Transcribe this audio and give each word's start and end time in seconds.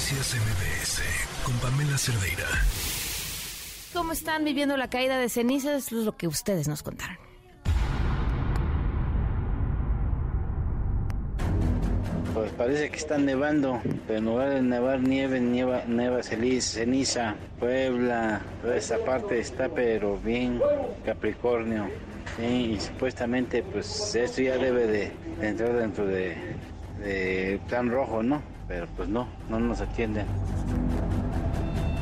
Noticias 0.00 0.34
MBS 0.34 1.02
con 1.44 1.54
Pamela 1.58 1.98
Cerdeira. 1.98 2.46
¿Cómo 3.92 4.12
están 4.12 4.44
viviendo 4.44 4.78
la 4.78 4.88
caída 4.88 5.18
de 5.18 5.28
cenizas? 5.28 5.92
Es 5.92 5.92
lo 5.92 6.16
que 6.16 6.26
ustedes 6.26 6.68
nos 6.68 6.82
contaron. 6.82 7.18
Pues 12.32 12.50
parece 12.52 12.88
que 12.88 12.96
está 12.96 13.18
nevando, 13.18 13.78
pero 14.06 14.20
en 14.20 14.24
lugar 14.24 14.48
de 14.48 14.62
nevar 14.62 15.00
nieve, 15.00 15.38
nieva, 15.38 15.82
neva 15.86 16.22
ceniza, 16.22 17.34
Puebla, 17.58 18.40
toda 18.62 18.76
esa 18.78 18.96
parte 19.04 19.38
está 19.38 19.68
pero 19.68 20.16
bien 20.16 20.62
Capricornio. 21.04 21.90
Sí, 22.38 22.72
y 22.72 22.80
supuestamente 22.80 23.62
pues 23.62 24.14
esto 24.14 24.40
ya 24.40 24.56
debe 24.56 24.86
de, 24.86 25.12
entrar 25.42 25.76
dentro 25.76 26.06
de, 26.06 26.38
de 27.00 27.60
plan 27.68 27.90
rojo, 27.90 28.22
¿no? 28.22 28.40
Pero 28.68 28.86
pues 28.96 29.08
no, 29.08 29.26
no 29.48 29.58
nos 29.58 29.80
atienden. 29.80 30.26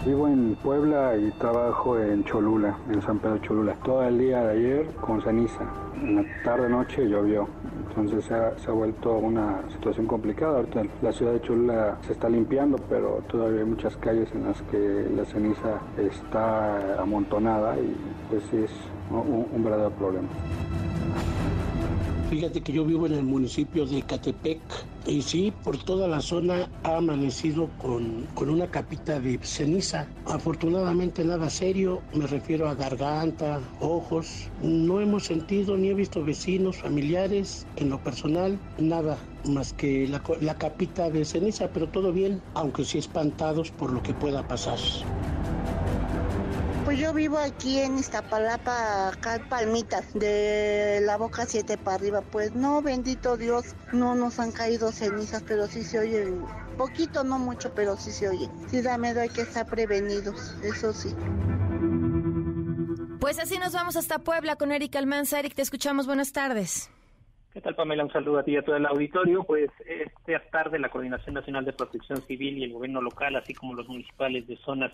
Vivo 0.04 0.28
en 0.28 0.54
Puebla 0.56 1.16
y 1.16 1.30
trabajo 1.32 1.98
en 1.98 2.24
Cholula, 2.24 2.78
en 2.90 3.02
San 3.02 3.18
Pedro 3.18 3.38
Cholula. 3.38 3.74
Todo 3.84 4.04
el 4.04 4.18
día 4.18 4.42
de 4.42 4.52
ayer 4.52 4.86
con 5.00 5.20
ceniza. 5.22 5.64
En 5.96 6.16
la 6.16 6.24
tarde-noche 6.44 7.08
llovió. 7.08 7.48
Entonces 7.88 8.24
se 8.24 8.70
ha, 8.70 8.72
vuelto 8.72 9.18
una 9.18 9.60
situación 9.70 10.06
complicada. 10.06 10.58
Ahorita 10.58 10.82
la 11.02 11.12
ciudad 11.12 11.32
de 11.32 11.40
Cholula 11.42 11.98
se 12.06 12.12
está 12.12 12.28
limpiando, 12.28 12.78
pero 12.88 13.22
todavía 13.28 13.60
hay 13.60 13.66
muchas 13.66 13.96
calles 13.96 14.28
en 14.34 14.44
las 14.44 14.62
que 14.62 15.10
la 15.14 15.24
ceniza 15.24 15.80
está 15.98 17.02
amontonada 17.02 17.76
y 17.78 17.96
pues 18.30 18.44
sí 18.50 18.58
es 18.58 18.70
un 19.10 19.64
verdadero 19.64 19.90
problema. 19.90 20.28
Fíjate 22.30 22.60
que 22.60 22.74
yo 22.74 22.84
vivo 22.84 23.06
en 23.06 23.14
el 23.14 23.22
municipio 23.22 23.86
de 23.86 24.02
Catepec 24.02 24.60
y 25.06 25.22
sí, 25.22 25.50
por 25.64 25.82
toda 25.82 26.06
la 26.06 26.20
zona 26.20 26.68
ha 26.82 26.96
amanecido 26.96 27.70
con, 27.80 28.26
con 28.34 28.50
una 28.50 28.66
capita 28.66 29.18
de 29.18 29.38
ceniza. 29.42 30.06
Afortunadamente 30.26 31.24
nada 31.24 31.48
serio, 31.48 32.02
me 32.12 32.26
refiero 32.26 32.68
a 32.68 32.74
garganta, 32.74 33.62
ojos. 33.80 34.50
No 34.62 35.00
hemos 35.00 35.24
sentido 35.24 35.78
ni 35.78 35.88
he 35.88 35.94
visto 35.94 36.22
vecinos, 36.22 36.76
familiares, 36.76 37.66
en 37.76 37.88
lo 37.88 37.98
personal, 37.98 38.58
nada 38.76 39.16
más 39.46 39.72
que 39.72 40.06
la, 40.06 40.22
la 40.42 40.58
capita 40.58 41.08
de 41.08 41.24
ceniza, 41.24 41.68
pero 41.72 41.88
todo 41.88 42.12
bien, 42.12 42.42
aunque 42.52 42.84
sí 42.84 42.98
espantados 42.98 43.70
por 43.70 43.90
lo 43.90 44.02
que 44.02 44.12
pueda 44.12 44.46
pasar. 44.46 44.78
Pues 46.98 47.06
yo 47.06 47.14
vivo 47.14 47.38
aquí 47.38 47.78
en 47.78 47.96
Iztapalapa, 47.96 49.10
acá 49.10 49.36
en 49.36 49.48
Palmitas, 49.48 50.12
de 50.14 50.98
la 51.02 51.16
boca 51.16 51.46
7 51.46 51.78
para 51.78 51.94
arriba. 51.94 52.22
Pues 52.22 52.56
no, 52.56 52.82
bendito 52.82 53.36
Dios, 53.36 53.76
no 53.92 54.16
nos 54.16 54.40
han 54.40 54.50
caído 54.50 54.90
cenizas, 54.90 55.44
pero 55.46 55.68
sí 55.68 55.84
se 55.84 56.00
oyen. 56.00 56.44
Poquito, 56.76 57.22
no 57.22 57.38
mucho, 57.38 57.72
pero 57.72 57.96
sí 57.96 58.10
se 58.10 58.28
oye. 58.28 58.48
Sí 58.66 58.82
da 58.82 58.98
miedo, 58.98 59.20
hay 59.20 59.28
que 59.28 59.42
estar 59.42 59.64
prevenidos, 59.66 60.56
eso 60.64 60.92
sí. 60.92 61.14
Pues 63.20 63.38
así 63.38 63.58
nos 63.58 63.74
vamos 63.74 63.94
hasta 63.94 64.18
Puebla 64.18 64.56
con 64.56 64.72
Eric 64.72 64.96
Almanza. 64.96 65.38
Eric, 65.38 65.54
te 65.54 65.62
escuchamos. 65.62 66.08
Buenas 66.08 66.32
tardes. 66.32 66.90
¿Qué 67.52 67.60
tal, 67.60 67.76
Pamela? 67.76 68.02
Un 68.02 68.12
saludo 68.12 68.40
a 68.40 68.42
ti 68.42 68.54
y 68.54 68.56
a 68.56 68.62
todo 68.62 68.74
el 68.74 68.86
auditorio. 68.86 69.44
Pues 69.44 69.70
esta 69.86 70.50
tarde 70.50 70.80
la 70.80 70.90
Coordinación 70.90 71.36
Nacional 71.36 71.64
de 71.64 71.74
Protección 71.74 72.20
Civil 72.22 72.58
y 72.58 72.64
el 72.64 72.72
gobierno 72.72 73.00
local, 73.00 73.36
así 73.36 73.54
como 73.54 73.74
los 73.74 73.86
municipales 73.86 74.48
de 74.48 74.56
zonas 74.56 74.90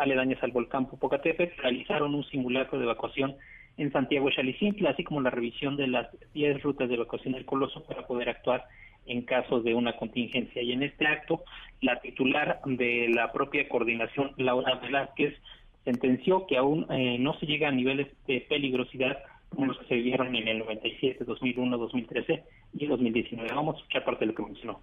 aledañas 0.00 0.42
al 0.42 0.52
volcán 0.52 0.86
Popocatépetl, 0.86 1.60
realizaron 1.60 2.14
un 2.14 2.24
simulacro 2.24 2.78
de 2.78 2.84
evacuación 2.84 3.36
en 3.76 3.92
Santiago 3.92 4.30
Chalicintla, 4.30 4.90
así 4.90 5.04
como 5.04 5.20
la 5.20 5.30
revisión 5.30 5.76
de 5.76 5.86
las 5.86 6.08
10 6.34 6.62
rutas 6.62 6.88
de 6.88 6.96
evacuación 6.96 7.34
del 7.34 7.46
Coloso 7.46 7.84
para 7.84 8.06
poder 8.06 8.28
actuar 8.28 8.66
en 9.06 9.22
caso 9.22 9.60
de 9.60 9.74
una 9.74 9.96
contingencia. 9.96 10.62
Y 10.62 10.72
en 10.72 10.82
este 10.82 11.06
acto, 11.06 11.42
la 11.80 12.00
titular 12.00 12.60
de 12.64 13.08
la 13.08 13.32
propia 13.32 13.68
coordinación, 13.68 14.32
Laura 14.36 14.76
Velázquez, 14.76 15.34
sentenció 15.84 16.46
que 16.46 16.56
aún 16.56 16.86
eh, 16.90 17.16
no 17.18 17.34
se 17.38 17.46
llega 17.46 17.68
a 17.68 17.72
niveles 17.72 18.08
de 18.26 18.44
peligrosidad 18.48 19.18
como 19.48 19.66
los 19.66 19.78
que 19.78 19.86
se 19.86 19.94
vivieron 19.96 20.34
en 20.36 20.46
el 20.46 20.58
97, 20.58 21.24
2001, 21.24 21.78
2013 21.78 22.44
y 22.74 22.86
2019. 22.86 23.50
Vamos 23.52 23.76
a 23.76 23.78
escuchar 23.78 24.04
parte 24.04 24.20
de 24.20 24.26
lo 24.26 24.34
que 24.34 24.44
mencionó. 24.44 24.80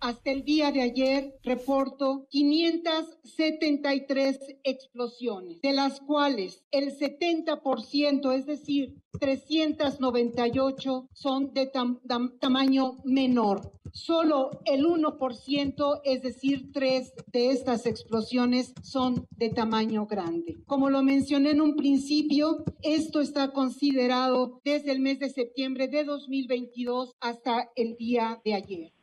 Hasta 0.00 0.30
el 0.30 0.44
día 0.44 0.72
de 0.72 0.82
ayer 0.82 1.38
reporto 1.42 2.26
573 2.30 4.38
explosiones, 4.62 5.62
de 5.62 5.72
las 5.72 6.00
cuales 6.00 6.62
el 6.70 6.96
70%, 6.96 8.32
es 8.32 8.46
decir, 8.46 8.94
398 9.18 11.08
son 11.12 11.52
de 11.54 11.66
tam 11.66 12.00
tam 12.06 12.38
tamaño 12.38 12.98
menor. 13.04 13.72
Solo 13.92 14.50
el 14.66 14.84
1%, 14.84 16.00
es 16.04 16.22
decir, 16.22 16.70
tres 16.72 17.14
de 17.32 17.50
estas 17.50 17.86
explosiones 17.86 18.74
son 18.82 19.26
de 19.30 19.48
tamaño 19.48 20.06
grande. 20.06 20.58
Como 20.66 20.90
lo 20.90 21.02
mencioné 21.02 21.52
en 21.52 21.62
un 21.62 21.76
principio, 21.76 22.62
esto 22.82 23.22
está 23.22 23.52
considerado 23.52 24.60
desde 24.64 24.92
el 24.92 25.00
mes 25.00 25.18
de 25.18 25.30
septiembre 25.30 25.88
de 25.88 26.04
2022 26.04 27.16
hasta 27.20 27.70
el 27.74 27.96
día 27.96 28.38
de 28.44 28.52
ayer. 28.52 28.95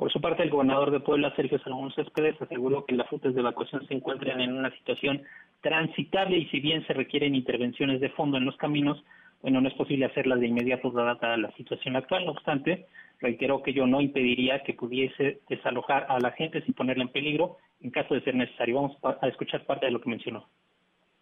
Por 0.00 0.10
su 0.10 0.18
parte, 0.18 0.42
el 0.42 0.48
gobernador 0.48 0.92
de 0.92 1.00
Puebla, 1.00 1.30
Sergio 1.36 1.58
Salomón 1.58 1.92
Céspedes, 1.92 2.40
aseguró 2.40 2.86
que 2.86 2.94
las 2.94 3.10
rutas 3.10 3.34
de 3.34 3.40
evacuación 3.40 3.86
se 3.86 3.92
encuentran 3.92 4.40
en 4.40 4.56
una 4.56 4.70
situación 4.70 5.22
transitable 5.60 6.38
y 6.38 6.46
si 6.46 6.58
bien 6.58 6.86
se 6.86 6.94
requieren 6.94 7.34
intervenciones 7.34 8.00
de 8.00 8.08
fondo 8.08 8.38
en 8.38 8.46
los 8.46 8.56
caminos, 8.56 9.04
bueno, 9.42 9.60
no 9.60 9.68
es 9.68 9.74
posible 9.74 10.06
hacerlas 10.06 10.40
de 10.40 10.46
inmediato 10.46 10.90
dada 10.90 11.36
la 11.36 11.52
situación 11.52 11.96
actual. 11.96 12.24
No 12.24 12.30
obstante, 12.30 12.86
reiteró 13.20 13.62
que 13.62 13.74
yo 13.74 13.86
no 13.86 14.00
impediría 14.00 14.62
que 14.62 14.72
pudiese 14.72 15.40
desalojar 15.50 16.06
a 16.08 16.18
la 16.18 16.30
gente 16.30 16.62
sin 16.62 16.72
ponerla 16.72 17.02
en 17.02 17.10
peligro 17.10 17.58
en 17.82 17.90
caso 17.90 18.14
de 18.14 18.22
ser 18.22 18.34
necesario. 18.34 18.76
Vamos 18.76 18.96
a 19.04 19.28
escuchar 19.28 19.66
parte 19.66 19.84
de 19.84 19.92
lo 19.92 20.00
que 20.00 20.08
mencionó 20.08 20.48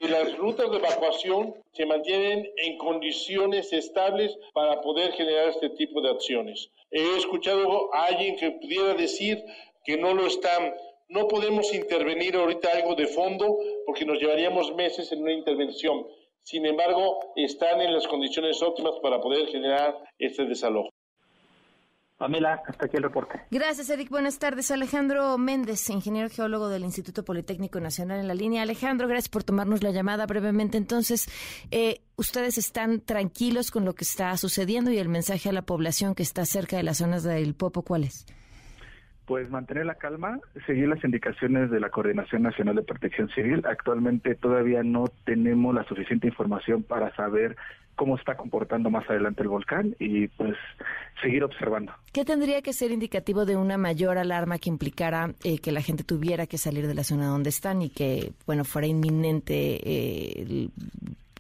y 0.01 0.09
las 0.09 0.37
rutas 0.37 0.71
de 0.71 0.77
evacuación 0.77 1.55
se 1.73 1.87
mantienen 1.87 2.49
en 2.57 2.79
condiciones 2.79 3.73
estables 3.73 4.37
para 4.53 4.81
poder 4.81 5.13
generar 5.13 5.49
este 5.49 5.71
tipo 5.71 6.01
de 6.01 6.11
acciones. 6.11 6.71
He 6.91 7.17
escuchado 7.17 7.93
a 7.95 8.07
alguien 8.07 8.37
que 8.37 8.53
pudiera 8.53 8.95
decir 8.95 9.43
que 9.85 9.97
no 9.97 10.15
lo 10.15 10.27
están. 10.27 10.75
No 11.09 11.27
podemos 11.27 11.75
intervenir 11.75 12.37
ahorita 12.37 12.71
algo 12.73 12.95
de 12.95 13.07
fondo 13.07 13.59
porque 13.87 14.05
nos 14.05 14.21
llevaríamos 14.21 14.75
meses 14.75 15.11
en 15.13 15.23
una 15.23 15.33
intervención. 15.33 16.07
Sin 16.43 16.65
embargo, 16.65 17.33
están 17.37 17.81
en 17.81 17.93
las 17.93 18.07
condiciones 18.07 18.63
óptimas 18.63 18.95
para 19.03 19.21
poder 19.21 19.49
generar 19.49 19.99
este 20.19 20.45
desalojo. 20.45 20.91
Pamela, 22.19 22.61
hasta 22.67 22.87
aquí 22.87 22.97
el 22.97 23.05
reporte. 23.05 23.41
Gracias, 23.51 23.89
Eric. 23.91 24.11
Buenas 24.11 24.41
tardes. 24.41 24.73
Alejandro 24.73 25.39
Méndez, 25.39 25.89
ingeniero 25.89 26.29
geólogo 26.29 26.69
del 26.69 26.83
Instituto 26.83 27.25
Politécnico 27.25 27.79
Nacional 27.79 28.19
en 28.19 28.27
la 28.27 28.35
línea. 28.35 28.63
Alejandro, 28.63 29.07
gracias 29.07 29.29
por 29.29 29.45
tomarnos 29.45 29.85
la 29.85 29.93
llamada 29.93 30.27
brevemente. 30.27 30.79
Entonces, 30.79 31.31
eh, 31.71 32.03
¿ustedes 32.17 32.59
están 32.59 33.01
tranquilos 33.01 33.71
con 33.71 33.85
lo 33.85 33.95
que 33.95 34.03
está 34.03 34.37
sucediendo 34.37 34.91
y 34.91 34.99
el 34.99 35.09
mensaje 35.09 35.49
a 35.49 35.53
la 35.53 35.63
población 35.63 36.17
que 36.17 36.25
está 36.25 36.45
cerca 36.45 36.77
de 36.77 36.83
las 36.83 36.99
zonas 36.99 37.23
del 37.23 37.55
Popo, 37.55 37.83
cuál 37.83 38.03
es? 38.03 38.27
Pues 39.29 39.51
mantener 39.51 39.85
la 39.85 39.97
calma, 39.97 40.41
seguir 40.67 40.89
las 40.89 41.05
indicaciones 41.05 41.71
de 41.71 41.81
la 41.81 41.91
Coordinación 41.91 42.43
Nacional 42.43 42.77
de 42.77 42.83
Protección 42.83 43.29
Civil. 43.29 43.63
Actualmente 43.67 44.35
todavía 44.35 44.83
no 44.83 45.05
tenemos 45.27 45.75
la 45.75 45.85
suficiente 45.85 46.29
información 46.29 46.83
para 46.83 47.15
saber 47.15 47.55
cómo 47.95 48.17
está 48.17 48.39
comportando 48.39 48.89
más 48.89 49.05
adelante 49.11 49.43
el 49.43 49.49
volcán 49.49 49.95
y 49.99 50.29
pues 50.29 50.57
seguir 51.21 51.45
observando. 51.45 51.93
¿Qué 52.11 52.25
tendría 52.25 52.63
que 52.63 52.73
ser 52.73 52.91
indicativo 52.91 53.45
de 53.45 53.57
una 53.57 53.77
mayor 53.77 54.17
alarma 54.17 54.59
que 54.59 54.71
implicara 54.71 55.35
eh, 55.45 55.59
que 55.59 55.73
la 55.73 55.83
gente 55.83 56.05
tuviera 56.05 56.47
que 56.47 56.57
salir 56.57 56.87
de 56.87 56.95
la 56.95 57.05
zona 57.05 57.27
donde 57.27 57.51
están 57.51 57.83
y 57.83 57.91
que, 57.91 58.33
bueno, 58.47 58.65
fuera 58.65 58.87
inminente 58.87 59.53
eh, 59.85 60.69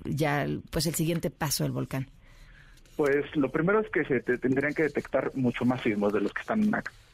ya 0.05 0.47
pues 0.71 0.85
el 0.87 0.95
siguiente 0.95 1.31
paso 1.31 1.65
del 1.65 1.73
volcán? 1.73 2.07
Pues 2.97 3.25
lo 3.35 3.51
primero 3.51 3.81
es 3.81 3.89
que 3.89 4.05
se 4.05 4.21
tendrían 4.21 4.75
que 4.75 4.83
detectar 4.83 5.35
mucho 5.37 5.65
más 5.65 5.81
sismos 5.81 6.13
de 6.13 6.21
los 6.21 6.35
que 6.35 6.43
están 6.43 6.69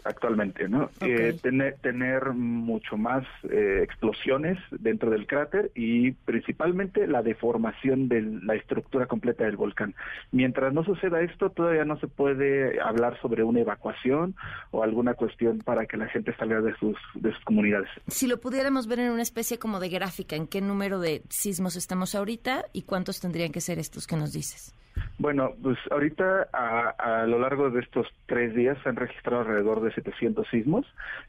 actualmente, 0.05 0.69
¿no? 0.69 0.91
Eh, 1.01 1.37
tener, 1.43 1.77
tener 1.79 2.33
mucho 2.35 2.97
más 2.97 3.25
eh, 3.51 3.81
explosiones 3.83 4.59
dentro 4.71 5.11
del 5.11 5.27
cráter 5.27 5.71
y 5.75 6.13
principalmente 6.13 7.07
la 7.07 7.23
deformación 7.23 8.09
de 8.09 8.23
la 8.23 8.55
estructura 8.55 9.07
completa 9.07 9.45
del 9.45 9.57
volcán. 9.57 9.95
Mientras 10.31 10.73
no 10.73 10.85
suceda 10.85 11.23
esto, 11.23 11.51
todavía 11.51 11.85
no 11.85 11.99
se 11.99 12.07
puede 12.07 12.81
hablar 12.81 13.19
sobre 13.21 13.43
una 13.43 13.61
evacuación 13.61 14.35
o 14.71 14.83
alguna 14.83 15.15
cuestión 15.15 15.59
para 15.59 15.87
que 15.87 15.97
la 15.97 16.07
gente 16.09 16.35
salga 16.37 16.61
de 16.61 16.75
sus, 16.77 16.97
de 17.15 17.33
sus 17.33 17.45
comunidades. 17.45 17.89
Si 18.09 18.27
lo 18.27 18.41
pudiéramos 18.41 18.87
ver 18.87 19.01
en 19.01 19.11
una 19.11 19.23
especie 19.23 19.59
como 19.59 19.81
de 19.81 19.89
gráfica, 19.89 20.37
¿en 20.37 20.47
qué 20.47 20.61
número 20.61 21.01
de 21.01 21.23
sismos 21.31 21.77
estamos 21.77 22.15
ahorita 22.15 22.67
y 22.73 22.83
cuántos 22.83 23.21
tendrían 23.21 23.53
que 23.53 23.61
ser 23.61 23.79
estos 23.79 24.07
que 24.07 24.17
nos 24.17 24.33
dices? 24.33 24.75
Bueno, 25.19 25.53
pues 25.63 25.79
ahorita 25.91 26.49
a, 26.53 26.91
a, 26.91 27.27
lo 27.27 27.39
largo 27.39 27.71
de 27.71 27.81
estos 27.81 28.07
tres 28.27 28.55
días 28.55 28.77
se 28.83 28.89
han 28.89 28.97
registrado 28.97 29.43
alrededor 29.43 29.81
de 29.81 29.93
700 29.93 30.47
sismos. 30.51 30.87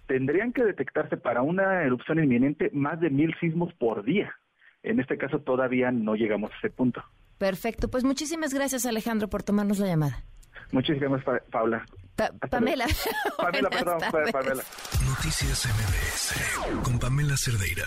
Tendrían 0.08 0.54
que 0.54 0.64
detectarse 0.64 1.18
para 1.18 1.44
una 1.44 1.84
erupción 1.84 2.24
inminente 2.24 2.72
más 2.74 3.00
de 3.00 3.10
mil 3.12 3.36
sismos 3.40 3.74
por 3.76 4.04
día. 4.04 4.34
En 4.82 5.00
este 5.00 5.18
caso 5.18 5.40
todavía 5.40 5.92
no 5.92 6.16
llegamos 6.16 6.52
a 6.52 6.58
ese 6.58 6.70
punto. 6.70 7.04
Perfecto, 7.38 7.90
pues 7.90 8.04
muchísimas 8.04 8.54
gracias 8.54 8.86
Alejandro 8.86 9.28
por 9.30 9.44
tomarnos 9.44 9.80
la 9.80 9.88
llamada. 9.88 10.24
Muchísimas 10.72 11.24
gracias, 11.24 11.50
Paula. 11.52 11.86
Pa 12.16 12.32
Pamela. 12.50 12.86
Pamela, 13.38 13.70
perdón, 13.70 14.00
Pamela. 14.32 14.64
Noticias 15.06 15.68
MBS 15.68 16.84
con 16.84 16.98
Pamela 16.98 17.36
Cerdeira. 17.36 17.86